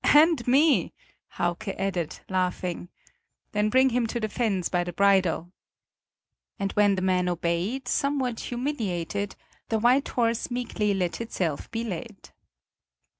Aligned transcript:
"And 0.15 0.47
me!" 0.47 0.93
Hauke 1.37 1.67
added, 1.77 2.21
laughing. 2.27 2.89
"Then 3.51 3.69
bring 3.69 3.91
him 3.91 4.07
to 4.07 4.19
the 4.19 4.29
fens 4.29 4.67
by 4.67 4.83
the 4.83 4.91
bridle." 4.93 5.51
And 6.57 6.71
when 6.71 6.95
the 6.95 7.03
man 7.03 7.29
obeyed, 7.29 7.87
somewhat 7.87 8.39
humiliated, 8.39 9.35
the 9.69 9.77
white 9.77 10.07
horse 10.07 10.49
meekly 10.49 10.95
let 10.95 11.21
itself 11.21 11.69
be 11.69 11.83
led. 11.83 12.31